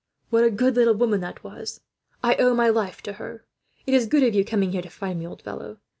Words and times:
What 0.31 0.43
a 0.43 0.49
good 0.49 0.75
little 0.77 0.95
woman 0.95 1.21
that 1.21 1.43
was! 1.43 1.81
I 2.23 2.33
owe 2.39 2.55
my 2.55 2.69
life 2.69 3.03
to 3.03 3.13
her. 3.21 3.45
"It 3.85 3.93
is 3.93 4.07
good 4.07 4.23
of 4.23 4.33
you 4.33 4.43
coming 4.43 4.71
here 4.71 4.81
to 4.81 4.89
find 4.89 5.19
me, 5.19 5.27
old 5.27 5.43
fellow. 5.43 5.77